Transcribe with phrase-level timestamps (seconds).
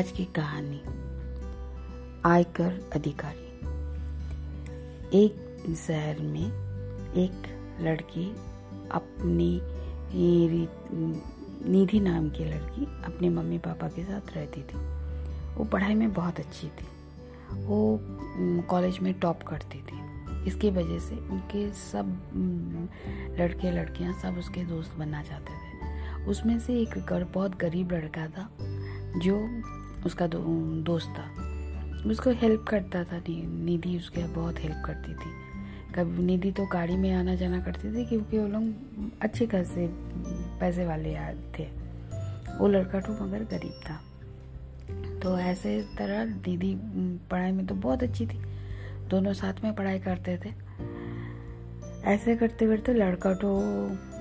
[0.00, 0.78] आज की कहानी।
[2.24, 3.48] आयकर अधिकारी।
[5.14, 6.46] एक शहर में
[7.14, 7.42] एक
[7.80, 8.24] लड़की
[8.92, 9.60] अपनी
[11.70, 14.78] निधि नाम की लड़की अपने मम्मी पापा के साथ रहती थी।
[15.54, 16.86] वो पढ़ाई में बहुत अच्छी थी।
[17.64, 17.98] वो
[18.62, 19.98] कॉलेज में टॉप करती थी।
[20.46, 22.06] इसकी वजह से उनके सब
[23.40, 28.48] लड़के लड़कियाँ सब उसके दोस्त बनना चाहते थे। उसमें से एक बहुत गरीब लड़का था,
[29.18, 29.36] जो
[30.06, 30.38] उसका दो,
[30.82, 33.22] दोस्त था। उसको हेल्प करता था
[33.64, 35.38] निधि उसके बहुत हेल्प करती थी।
[35.94, 38.72] कभी निधि तो गाड़ी में आना जाना करती थी क्योंकि वो लोग
[39.22, 39.86] अच्छे खासे
[40.60, 41.14] पैसे वाले
[41.58, 41.64] थे।
[42.58, 44.00] वो लड़का तो मगर गरीब था।
[45.20, 46.74] तो ऐसे तरह दीदी
[47.30, 48.40] पढ़ाई में तो बहुत अच्छी थी।
[49.08, 50.52] दोनों साथ में पढ़ाई करते थे।
[52.04, 53.58] ऐसे करते करते लड़का तो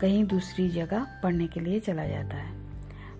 [0.00, 2.52] कहीं दूसरी जगह पढ़ने के लिए चला जाता है।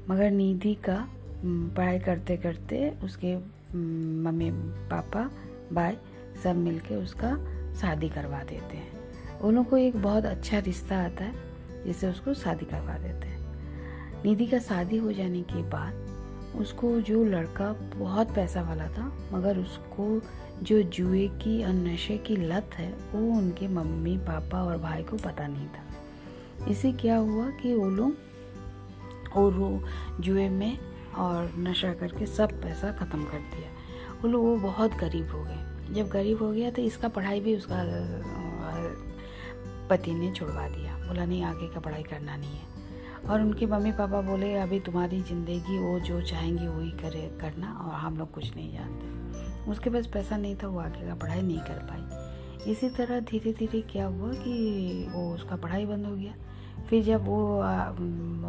[0.08, 1.08] मगर निधि का
[1.44, 3.36] पढ़ाई करते करते उसके
[4.24, 4.50] मम्मी
[4.90, 5.30] पापा,
[5.72, 5.96] भाई
[6.44, 7.36] सब मिलके उसका
[7.74, 11.34] शादी करवा देते हैं। उन को एक बहुत अच्छा रिश्ता आता है,
[11.84, 13.38] जिससे उसको शादी करवा देते हैं।
[14.24, 16.08] निधि का शादी हो जाने के बाद
[16.56, 20.20] उसको जो लड़का बहुत पैसा वाला था, मगर उसको
[20.62, 25.16] जो जुए की और नशे की लत है, वो उनके मम्मी, पापा और भाई को
[25.16, 29.82] पता नहीं था। इसे क्या हुआ कि वो लोग और
[30.20, 30.78] जुए में
[31.18, 33.70] और नशा करके सब पैसा ख़त्म कर दिया।
[34.22, 37.56] वो लोग, वो बहुत गरीब हो गए। जब गरीब हो गया तो इसका पढ़ाई भी
[37.56, 37.82] उसका
[39.90, 42.68] पति ने छुड़वा दिया। बोला, नहीं, आगे का पढ़ाई करना नहीं है।
[43.28, 47.94] और उनके मम्मी पापा बोले, अभी तुम्हारी ज़िंदगी वो जो चाहेंगे वही करे, करना और
[47.94, 51.58] हम लोग कुछ नहीं जानते। उसके पास पैसा नहीं था, वो आगे का पढ़ाई नहीं
[51.58, 56.34] कर पाई। इसी तरह धीरे धीरे क्या हुआ कि वो उसका पढ़ाई बंद हो गया।
[56.88, 57.58] फिर जब वो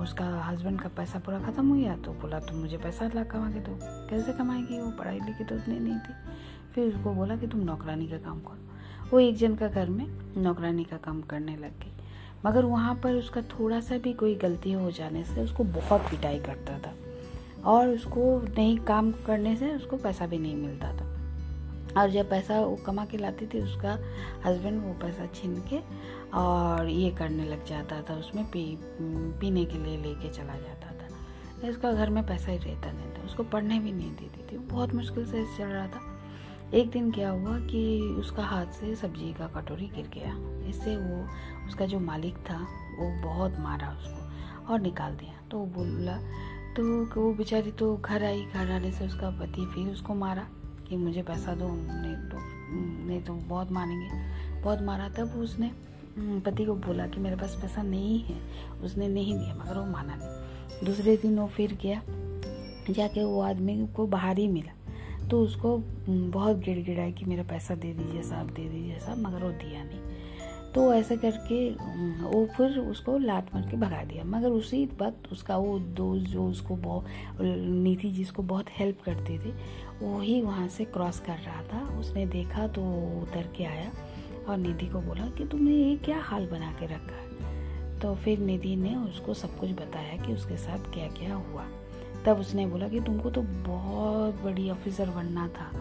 [0.02, 3.52] उसका हस्बैंड का पैसा पूरा ख़त्म हो गया तो बोला, तुम मुझे पैसा ला कमा
[3.52, 4.92] के दो। कैसे कमाएगी वो?
[4.92, 6.14] पढ़ाई लिखी तो उतनी नहीं थी।
[6.76, 8.58] फिर उसको बोला कि, तुम नौकरानी का काम करो।
[9.12, 11.94] वो एक जन का घर में नौकरानी का काम करने लग गई।
[12.46, 16.40] मगर वहाँ पर उसका थोड़ा सा भी कोई गलती हो जाने से उसको बहुत पिटाई
[16.40, 16.94] करता था।
[17.66, 21.11] और उसको नहीं काम करने से उसको पैसा भी नहीं मिलता था।
[21.98, 23.98] और जब पैसा वो कमा के लाती थी, उसका
[24.46, 25.80] हस्बैंड वो पैसा छीन के
[26.38, 28.64] और ये करने लग जाता था, उसमें पी,
[29.40, 33.26] पीने के लिए लेके चला जाता था। उसका घर में पैसा ही रहता नहीं था,
[33.26, 36.00] उसको पढ़ने भी नहीं देती थी। बहुत मुश्किल से चल रहा था।
[36.74, 40.36] एक दिन क्या हुआ कि उसका हाथ से सब्ज़ी का कटोरी गिर गया।
[40.70, 41.26] इससे वो,
[41.68, 42.58] उसका जो मालिक था,
[43.00, 46.18] वो बहुत मारा उसको और निकाल दिया। तो वो बोला
[46.74, 46.84] तो
[47.22, 50.48] वो बेचारी तो घर आई, घर आने से उसका पति फिर उसको मारा।
[50.92, 52.38] कि मुझे पैसा दो, नहीं तो
[53.08, 55.72] नहीं तो बहुत मारेंगे बहुत मारा तब उसने
[56.46, 58.36] पति को बोला कि मेरे पास पैसा नहीं है।
[58.84, 62.02] उसने नहीं दिया, मगर वो माना नहीं। दूसरे दिन वो फिर गया,
[62.90, 65.78] जाके वो आदमी को बाहर ही मिला। तो उसको
[66.10, 70.02] बहुत गिड़गिड़ाया कि मेरा पैसा दे दीजिए साहब, दे दीजिए साहब, मगर वो दिया नहीं।
[70.76, 71.70] तो ऐसे करके
[72.22, 76.46] वो फिर उसको लात मार के भगा दिया। मगर उसी वक्त उसका वो दोस्त जो
[76.48, 77.06] उसको बहुत
[77.42, 79.52] नीति जिसको बहुत हेल्प करते थे,
[80.02, 82.82] वो ही वहाँ से क्रॉस कर रहा था। उसने देखा तो
[83.22, 83.92] उतर के आया
[84.50, 88.00] और निधि को बोला कि तुमने ये क्या हाल बना के रखा है?
[88.00, 91.66] तो फिर निधि ने उसको सब कुछ बताया कि उसके साथ क्या क्या हुआ।
[92.26, 95.72] तब उसने बोला कि तुमको तो बहुत बड़ी ऑफिसर बनना था।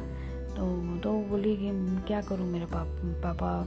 [0.60, 1.70] तो तो बोली कि,
[2.06, 2.46] क्या करूँ?
[2.46, 3.64] मेरे पाप, पापा,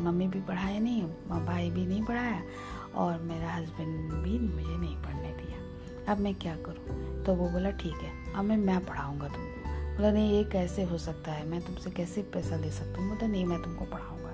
[0.00, 1.02] मम्मी भी पढ़ाए नहीं
[1.46, 2.42] भाई भी नहीं पढ़ाया
[2.94, 7.24] और मेरा हस्बैंड भी मुझे नहीं पढ़ने दिया। अब मैं क्या करूँ?
[7.24, 10.98] तो वो बोला, ठीक है, अब मैं मैं पढ़ाऊँगा तुमको। बोला, नहीं, ये कैसे हो
[10.98, 11.46] सकता है?
[11.46, 13.08] मैं तुमसे कैसे पैसा ले सकता हूँ?
[13.08, 14.32] बोला, नहीं, मैं तुमको पढ़ाऊँगा।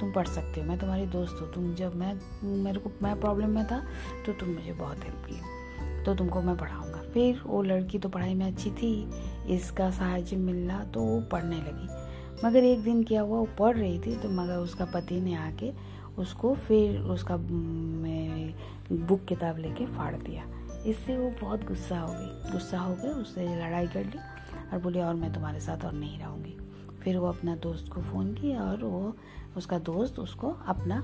[0.00, 2.20] तुम पढ़ सकते हो, मैं तुम्हारी दोस्त हूँ। तुम जब, मैं,
[2.62, 3.84] मेरे को, मैं प्रॉब्लम में था
[4.26, 5.40] तो तुम मुझे बहुत हेल्प की
[6.04, 8.92] तो तुमको मैं पढ़ाऊँगा। फिर वो लड़की तो पढ़ाई में अच्छी थी,
[9.50, 13.98] इसका साहाଯ୍य मिलना तो वो पढ़ने लगी। मगर एक दिन क्या हुआ, वो पढ़ रही
[13.98, 15.72] थी तो मगर उसका पति ने आके
[16.18, 20.44] उसको फिर उसका बुक किताब लेके फाड़ दिया।
[20.86, 24.18] इससे वो बहुत गुस्सा हो गई। गुस्सा हो गया उससे लड़ाई कर ली
[24.72, 26.56] और बोली, और मैं तुम्हारे साथ और नहीं रहूँगी।
[27.02, 29.14] फिर वो अपना दोस्त को फ़ोन किया और वो
[29.56, 31.00] उसका दोस्त उसको अपना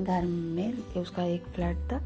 [0.00, 2.00] घर में, उसका एक फ्लैट था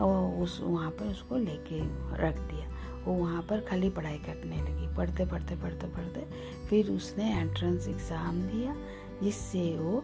[0.00, 1.80] और उस, वहाँ पर उसको लेके
[2.22, 2.66] रख दिया।
[3.04, 6.26] वो वहाँ पर खाली पढ़ाई करने लगी। पढ़ते पढ़ते पढ़ते पढ़ते
[6.68, 8.74] फिर उसने एंट्रेंस एग्ज़ाम दिया,
[9.22, 10.02] जिससे वो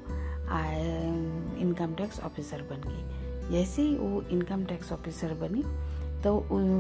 [1.61, 5.63] इनकम टैक्स ऑफिसर बन गई। जैसे ही वो इनकम टैक्स ऑफिसर बनी
[6.23, 6.31] तो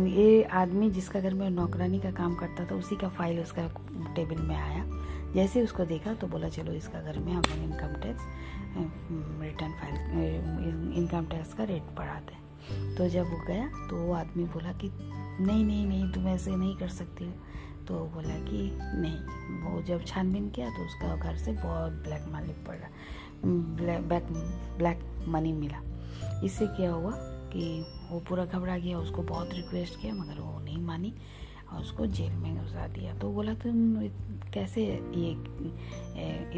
[0.08, 3.66] ये आदमी जिसका घर में नौकरानी का काम करता था, उसी का फ़ाइल उसका
[4.16, 4.84] टेबल में आया।
[5.34, 8.22] जैसे उसको देखा तो बोला, चलो, इसका घर में हम income tax
[9.42, 14.44] return file income tax का रेट बढ़ाते हैं। तो जब वो गया तो वो आदमी
[14.44, 14.90] बोला कि,
[15.44, 17.32] नहीं नहीं नहीं, तुम ऐसे नहीं कर सकती हो।
[17.88, 19.18] तो बोला कि, नहीं।
[19.62, 22.88] वो जब छानबीन किया तो उसका घर से बहुत ब्लैक मनी पड़ा
[23.44, 24.24] ब्लैक
[24.78, 25.82] ब्लैक मनी मिला।
[26.44, 27.12] इससे क्या हुआ
[27.52, 31.14] कि वो पूरा घबरा गया, उसको बहुत रिक्वेस्ट किया, मगर वो नहीं मानी
[31.72, 33.96] और उसको जेल में घुसा दिया। तो बोला, तुम
[34.52, 34.84] कैसे
[35.16, 35.30] ये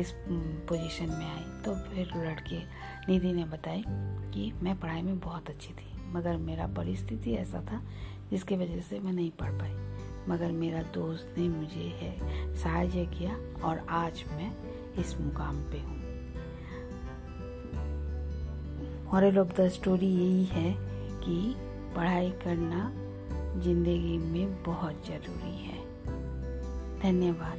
[0.00, 0.12] इस
[0.69, 1.62] पोजीशन में आई?
[1.62, 2.58] तो फिर लड़के,
[3.08, 3.85] निधि ने बताई
[4.32, 7.82] कि, मैं पढ़ाई में बहुत अच्छी थी। मगर मेरा परिस्थिति ऐसा था
[8.31, 9.75] जिसकी वजह से मैं नहीं पढ़ पाई।
[10.29, 12.12] मगर मेरा दोस्त ने मुझे है
[12.56, 14.53] सहायता किया और आज मैं
[14.99, 15.97] इस मुकाम पे हूँ।
[19.12, 20.75] मॉरल ऑफ़ द स्टोरी यही है
[21.20, 21.55] कि
[21.97, 22.93] पढ़ाई करना
[23.61, 25.79] ज़िंदगी में बहुत ज़रूरी है।
[27.00, 27.58] धन्यवाद।